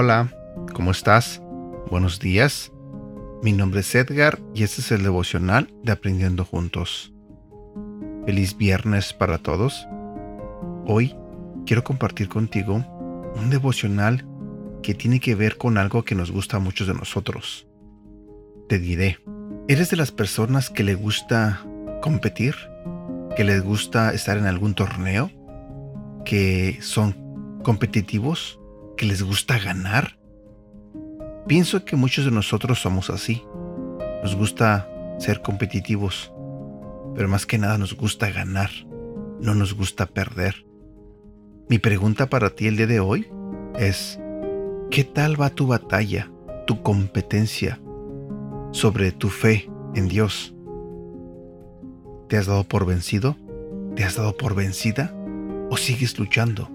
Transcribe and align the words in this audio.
Hola, 0.00 0.32
¿cómo 0.74 0.92
estás? 0.92 1.42
Buenos 1.90 2.20
días. 2.20 2.70
Mi 3.42 3.52
nombre 3.52 3.80
es 3.80 3.92
Edgar 3.96 4.38
y 4.54 4.62
este 4.62 4.80
es 4.80 4.92
el 4.92 5.02
devocional 5.02 5.68
de 5.82 5.90
Aprendiendo 5.90 6.44
Juntos. 6.44 7.12
Feliz 8.24 8.56
viernes 8.56 9.12
para 9.12 9.38
todos. 9.38 9.88
Hoy 10.86 11.16
quiero 11.66 11.82
compartir 11.82 12.28
contigo 12.28 12.84
un 13.34 13.50
devocional 13.50 14.24
que 14.82 14.94
tiene 14.94 15.20
que 15.20 15.34
ver 15.34 15.56
con 15.56 15.78
algo 15.78 16.04
que 16.04 16.14
nos 16.14 16.30
gusta 16.30 16.56
a 16.56 16.60
muchos 16.60 16.86
de 16.86 16.94
nosotros. 16.94 17.66
Te 18.68 18.78
diré, 18.78 19.18
¿eres 19.68 19.90
de 19.90 19.96
las 19.96 20.12
personas 20.12 20.70
que 20.70 20.84
le 20.84 20.94
gusta 20.94 21.64
competir? 22.02 22.54
¿Que 23.36 23.44
les 23.44 23.62
gusta 23.62 24.12
estar 24.12 24.36
en 24.36 24.46
algún 24.46 24.74
torneo? 24.74 25.30
¿Que 26.24 26.78
son 26.80 27.60
competitivos? 27.62 28.60
¿Que 28.96 29.06
les 29.06 29.22
gusta 29.22 29.58
ganar? 29.58 30.18
Pienso 31.46 31.84
que 31.84 31.96
muchos 31.96 32.24
de 32.24 32.30
nosotros 32.30 32.78
somos 32.78 33.08
así. 33.08 33.42
Nos 34.22 34.34
gusta 34.34 34.88
ser 35.18 35.40
competitivos, 35.40 36.32
pero 37.14 37.28
más 37.28 37.46
que 37.46 37.58
nada 37.58 37.78
nos 37.78 37.96
gusta 37.96 38.30
ganar, 38.30 38.70
no 39.40 39.54
nos 39.54 39.74
gusta 39.74 40.06
perder. 40.06 40.66
Mi 41.68 41.78
pregunta 41.78 42.28
para 42.28 42.50
ti 42.50 42.66
el 42.66 42.76
día 42.76 42.86
de 42.86 43.00
hoy 43.00 43.30
es, 43.78 44.20
¿qué 44.90 45.04
tal 45.04 45.40
va 45.40 45.50
tu 45.50 45.66
batalla, 45.66 46.30
tu 46.66 46.82
competencia 46.82 47.80
sobre 48.72 49.12
tu 49.12 49.28
fe 49.28 49.70
en 49.94 50.08
Dios? 50.08 50.54
¿Te 52.28 52.36
has 52.36 52.46
dado 52.46 52.64
por 52.64 52.86
vencido? 52.86 53.36
¿Te 53.96 54.04
has 54.04 54.16
dado 54.16 54.36
por 54.36 54.54
vencida? 54.54 55.14
¿O 55.70 55.76
sigues 55.76 56.18
luchando? 56.18 56.70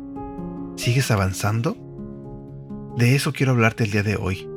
¿Sigues 0.75 1.11
avanzando? 1.11 1.77
De 2.97 3.15
eso 3.15 3.33
quiero 3.33 3.53
hablarte 3.53 3.83
el 3.83 3.91
día 3.91 4.03
de 4.03 4.15
hoy. 4.15 4.47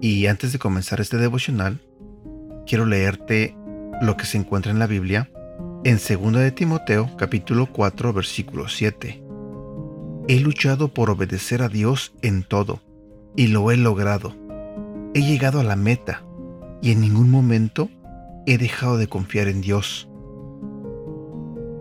Y 0.00 0.26
antes 0.26 0.52
de 0.52 0.58
comenzar 0.58 1.00
este 1.00 1.16
devocional, 1.16 1.80
quiero 2.66 2.86
leerte 2.86 3.56
lo 4.02 4.16
que 4.16 4.26
se 4.26 4.38
encuentra 4.38 4.72
en 4.72 4.78
la 4.78 4.86
Biblia 4.86 5.30
en 5.84 5.96
2 5.96 6.32
de 6.34 6.50
Timoteo 6.50 7.10
capítulo 7.16 7.66
4 7.66 8.12
versículo 8.12 8.68
7. 8.68 9.23
He 10.26 10.40
luchado 10.40 10.88
por 10.88 11.10
obedecer 11.10 11.60
a 11.60 11.68
Dios 11.68 12.14
en 12.22 12.44
todo 12.44 12.80
y 13.36 13.48
lo 13.48 13.70
he 13.70 13.76
logrado. 13.76 14.34
He 15.12 15.20
llegado 15.20 15.60
a 15.60 15.64
la 15.64 15.76
meta 15.76 16.24
y 16.80 16.92
en 16.92 17.02
ningún 17.02 17.30
momento 17.30 17.90
he 18.46 18.56
dejado 18.56 18.96
de 18.96 19.06
confiar 19.06 19.48
en 19.48 19.60
Dios. 19.60 20.08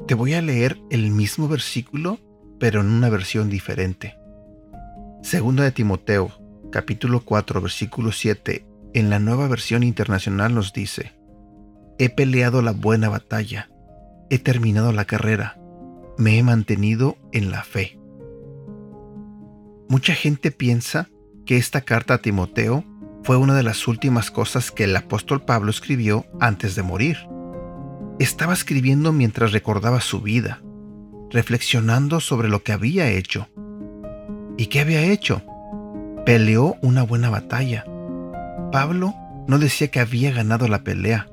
Te 0.08 0.13
voy 0.13 0.33
a 0.33 0.41
leer 0.41 0.81
el 0.89 1.11
mismo 1.11 1.47
versículo, 1.47 2.19
pero 2.59 2.81
en 2.81 2.88
una 2.88 3.09
versión 3.09 3.50
diferente. 3.50 4.17
Segunda 5.22 5.63
de 5.63 5.72
Timoteo, 5.72 6.31
capítulo 6.69 7.23
4, 7.23 7.61
versículo 7.61 8.11
7, 8.11 8.66
en 8.94 9.09
la 9.09 9.19
nueva 9.19 9.47
versión 9.47 9.83
internacional 9.83 10.53
nos 10.53 10.73
dice, 10.73 11.13
He 11.97 12.09
peleado 12.09 12.61
la 12.61 12.73
buena 12.73 13.07
batalla, 13.07 13.69
he 14.30 14.38
terminado 14.38 14.91
la 14.91 15.05
carrera, 15.05 15.57
me 16.17 16.38
he 16.38 16.44
mantenido 16.44 17.17
en 17.31 17.50
la 17.50 17.63
fe. 17.63 18.02
Mucha 19.94 20.16
gente 20.16 20.49
piensa 20.49 21.08
que 21.45 21.58
esta 21.58 21.81
carta 21.81 22.16
a 22.16 22.17
Timoteo 22.17 22.83
fue 23.22 23.38
una 23.38 23.53
de 23.53 23.61
las 23.61 23.88
últimas 23.88 24.31
cosas 24.31 24.72
que 24.72 24.85
el 24.85 24.95
apóstol 24.95 25.44
Pablo 25.44 25.69
escribió 25.69 26.25
antes 26.39 26.73
de 26.73 26.81
morir. 26.81 27.17
Estaba 28.17 28.53
escribiendo 28.53 29.13
mientras 29.13 29.51
recordaba 29.51 30.01
su 30.01 30.19
vida, 30.19 30.63
reflexionando 31.29 32.22
sobre 32.22 32.50
lo 32.50 32.63
que 32.63 32.72
había 32.72 33.12
hecho. 33.12 33.50
¿Y 34.57 34.66
qué 34.66 34.79
había 34.79 35.03
hecho? 35.03 35.44
Peleó 36.25 36.75
una 36.81 37.03
buena 37.03 37.29
batalla. 37.29 37.85
Pablo 38.72 39.13
no 39.47 39.59
decía 39.59 39.90
que 39.90 40.00
había 40.00 40.31
ganado 40.31 40.67
la 40.67 40.84
pelea 40.84 41.28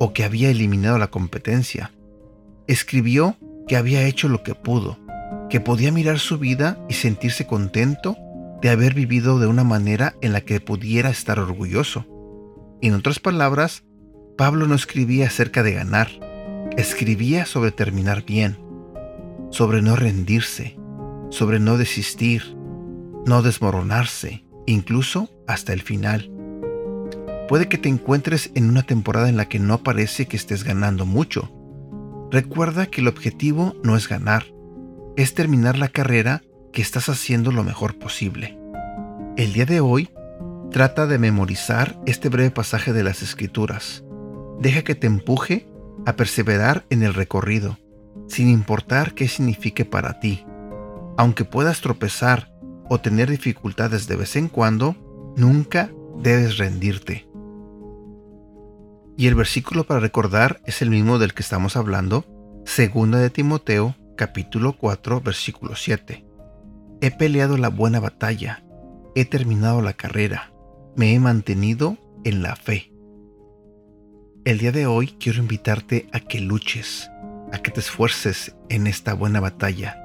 o 0.00 0.12
que 0.12 0.24
había 0.24 0.50
eliminado 0.50 0.98
la 0.98 1.12
competencia. 1.12 1.92
Escribió 2.66 3.36
que 3.68 3.76
había 3.76 4.02
hecho 4.02 4.28
lo 4.28 4.42
que 4.42 4.56
pudo, 4.56 4.98
que 5.50 5.60
podía 5.60 5.92
mirar 5.92 6.18
su 6.18 6.38
vida 6.38 6.78
y 6.88 6.94
sentirse 6.94 7.46
contento 7.46 8.16
de 8.62 8.70
haber 8.70 8.94
vivido 8.94 9.38
de 9.38 9.46
una 9.46 9.64
manera 9.64 10.14
en 10.22 10.32
la 10.32 10.40
que 10.42 10.60
pudiera 10.60 11.10
estar 11.10 11.38
orgulloso. 11.38 12.06
En 12.80 12.94
otras 12.94 13.18
palabras, 13.18 13.84
Pablo 14.38 14.66
no 14.66 14.74
escribía 14.74 15.26
acerca 15.26 15.62
de 15.62 15.72
ganar, 15.72 16.08
escribía 16.76 17.46
sobre 17.46 17.72
terminar 17.72 18.24
bien, 18.24 18.58
sobre 19.50 19.82
no 19.82 19.96
rendirse, 19.96 20.78
sobre 21.30 21.58
no 21.58 21.76
desistir, 21.76 22.56
no 23.26 23.42
desmoronarse, 23.42 24.44
incluso 24.66 25.30
hasta 25.46 25.72
el 25.72 25.82
final. 25.82 26.30
Puede 27.48 27.68
que 27.68 27.78
te 27.78 27.88
encuentres 27.88 28.52
en 28.54 28.68
una 28.68 28.82
temporada 28.82 29.28
en 29.28 29.36
la 29.36 29.48
que 29.48 29.58
no 29.58 29.82
parece 29.82 30.26
que 30.26 30.36
estés 30.36 30.62
ganando 30.62 31.04
mucho. 31.04 31.50
Recuerda 32.30 32.86
que 32.86 33.00
el 33.00 33.08
objetivo 33.08 33.74
no 33.82 33.96
es 33.96 34.08
ganar, 34.08 34.44
es 35.16 35.34
terminar 35.34 35.78
la 35.78 35.88
carrera 35.88 36.42
que 36.72 36.82
estás 36.82 37.08
haciendo 37.08 37.52
lo 37.52 37.64
mejor 37.64 37.98
posible. 37.98 38.58
El 39.36 39.52
día 39.52 39.66
de 39.66 39.80
hoy, 39.80 40.10
trata 40.70 41.06
de 41.06 41.18
memorizar 41.18 42.00
este 42.06 42.28
breve 42.28 42.50
pasaje 42.50 42.92
de 42.92 43.02
las 43.02 43.22
Escrituras. 43.22 44.04
Deja 44.60 44.82
que 44.82 44.94
te 44.94 45.06
empuje 45.06 45.68
a 46.06 46.16
perseverar 46.16 46.84
en 46.90 47.02
el 47.02 47.14
recorrido, 47.14 47.78
sin 48.28 48.48
importar 48.48 49.14
qué 49.14 49.28
signifique 49.28 49.84
para 49.84 50.20
ti. 50.20 50.44
Aunque 51.16 51.44
puedas 51.44 51.80
tropezar 51.80 52.52
o 52.88 53.00
tener 53.00 53.30
dificultades 53.30 54.06
de 54.06 54.16
vez 54.16 54.36
en 54.36 54.48
cuando, 54.48 54.96
nunca 55.36 55.90
debes 56.18 56.58
rendirte. 56.58 57.28
Y 59.16 59.26
el 59.26 59.34
versículo 59.34 59.84
para 59.84 60.00
recordar 60.00 60.60
es 60.64 60.82
el 60.82 60.90
mismo 60.90 61.18
del 61.18 61.34
que 61.34 61.42
estamos 61.42 61.76
hablando, 61.76 62.24
segunda 62.64 63.18
de 63.18 63.30
Timoteo, 63.30 63.94
capítulo 64.20 64.74
4, 64.74 65.22
versículo 65.22 65.74
7. 65.74 66.26
He 67.00 67.10
peleado 67.10 67.56
la 67.56 67.70
buena 67.70 68.00
batalla, 68.00 68.62
he 69.14 69.24
terminado 69.24 69.80
la 69.80 69.94
carrera, 69.94 70.52
me 70.94 71.14
he 71.14 71.18
mantenido 71.18 71.96
en 72.24 72.42
la 72.42 72.54
fe. 72.54 72.92
El 74.44 74.58
día 74.58 74.72
de 74.72 74.84
hoy 74.84 75.16
quiero 75.18 75.38
invitarte 75.38 76.06
a 76.12 76.20
que 76.20 76.38
luches, 76.38 77.10
a 77.50 77.62
que 77.62 77.70
te 77.70 77.80
esfuerces 77.80 78.54
en 78.68 78.86
esta 78.86 79.14
buena 79.14 79.40
batalla 79.40 79.96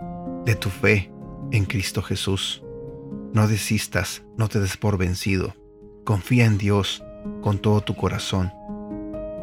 de 0.46 0.56
tu 0.56 0.70
fe 0.70 1.12
en 1.52 1.66
Cristo 1.66 2.02
Jesús. 2.02 2.64
No 3.34 3.50
desistas, 3.50 4.24
no 4.38 4.48
te 4.48 4.62
des 4.62 4.78
por 4.78 4.98
vencido. 4.98 5.56
Confía 6.06 6.46
en 6.46 6.58
Dios 6.58 7.04
con 7.42 7.60
todo 7.60 7.82
tu 7.82 7.98
corazón 7.98 8.54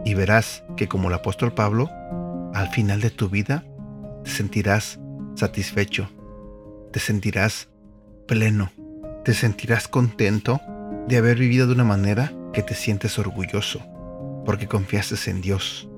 y 0.06 0.15
verás 0.15 0.65
que 0.78 0.89
como 0.89 1.09
el 1.09 1.15
apóstol 1.15 1.53
Pablo, 1.53 1.91
al 2.54 2.71
final 2.71 3.03
de 3.03 3.10
tu 3.10 3.28
vida 3.28 3.66
te 4.25 4.31
sentirás 4.31 4.99
satisfecho 5.34 6.09
te 6.93 7.00
sentirás 7.00 7.71
pleno, 8.28 8.71
te 9.25 9.33
sentirás 9.33 9.88
contento 9.88 10.60
de 11.09 11.16
haber 11.16 11.38
vivido 11.38 11.66
de 11.66 11.72
una 11.72 11.84
manera 11.84 12.33
que 12.53 12.62
te 12.62 12.75
sientes 12.75 13.19
orgulloso, 13.19 13.81
porque 14.44 14.69
confiaste 14.69 15.31
en 15.31 15.41
Dios 15.41 15.88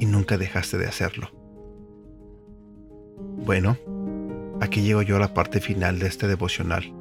y 0.00 0.06
nunca 0.06 0.38
dejaste 0.38 0.78
de 0.78 0.86
hacerlo. 0.86 1.30
Bueno, 3.44 3.76
aquí 4.60 4.80
llego 4.80 5.02
yo 5.02 5.16
a 5.16 5.20
la 5.20 5.34
parte 5.34 5.60
final 5.60 5.98
de 5.98 6.08
este 6.08 6.26
devocional. 6.26 6.92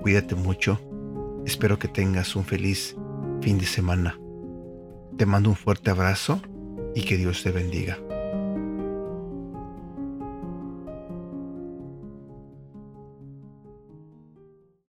Cuídate 0.00 0.36
mucho, 0.36 0.80
espero 1.44 1.78
que 1.78 1.88
tengas 1.88 2.36
un 2.36 2.44
feliz 2.44 2.96
fin 3.42 3.58
de 3.58 3.66
semana. 3.66 4.18
Te 5.16 5.26
mando 5.26 5.50
un 5.50 5.56
fuerte 5.56 5.90
abrazo 5.90 6.40
y 6.94 7.02
que 7.02 7.16
Dios 7.16 7.42
te 7.42 7.50
bendiga. 7.50 7.98